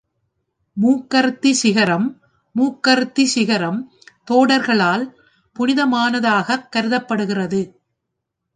[0.77, 2.07] மூக்கறுத்தி சிகரம்
[2.55, 3.79] மூக்கறுத்தி சிகரம்
[4.31, 5.05] தோடர்களால்
[5.59, 7.61] புனிதமானதாகக் கருதப்படுகிறது.